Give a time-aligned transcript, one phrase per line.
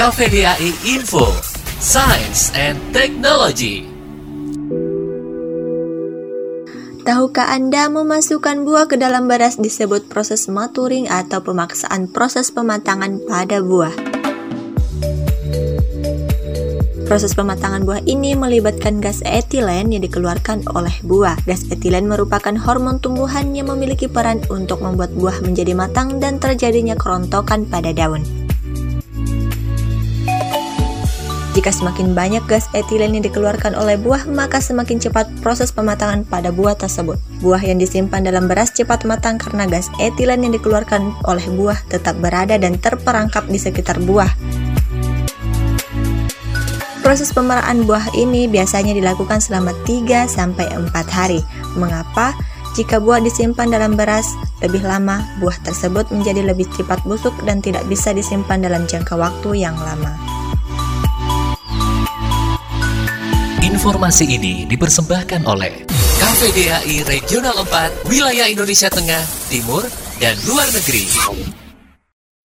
[0.00, 1.28] KVDAI Info,
[1.76, 3.84] Science and Technology.
[7.04, 13.60] Tahukah Anda memasukkan buah ke dalam beras disebut proses maturing atau pemaksaan proses pematangan pada
[13.60, 13.92] buah?
[17.04, 21.36] Proses pematangan buah ini melibatkan gas etilen yang dikeluarkan oleh buah.
[21.44, 26.96] Gas etilen merupakan hormon tumbuhan yang memiliki peran untuk membuat buah menjadi matang dan terjadinya
[26.96, 28.39] kerontokan pada daun.
[31.50, 36.54] Jika semakin banyak gas etilen yang dikeluarkan oleh buah, maka semakin cepat proses pematangan pada
[36.54, 37.18] buah tersebut.
[37.42, 42.14] Buah yang disimpan dalam beras cepat matang karena gas etilen yang dikeluarkan oleh buah tetap
[42.22, 44.30] berada dan terperangkap di sekitar buah.
[47.02, 51.42] Proses pemeraan buah ini biasanya dilakukan selama 3 sampai 4 hari.
[51.74, 52.30] Mengapa?
[52.78, 54.30] Jika buah disimpan dalam beras
[54.62, 59.66] lebih lama, buah tersebut menjadi lebih cepat busuk dan tidak bisa disimpan dalam jangka waktu
[59.66, 60.39] yang lama.
[63.80, 65.88] Informasi ini dipersembahkan oleh
[66.20, 69.88] KVDAI Regional 4, Wilayah Indonesia Tengah, Timur,
[70.20, 71.08] dan Luar Negeri.